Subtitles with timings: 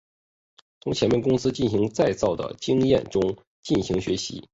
[0.79, 4.49] 从前面公司进行再造的经验中进行学习。